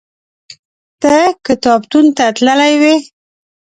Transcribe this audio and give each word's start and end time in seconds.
ته 1.01 1.13
کتابتون 1.45 2.05
ته 2.17 2.25
تللی 2.35 2.73
وې؟ 2.81 2.95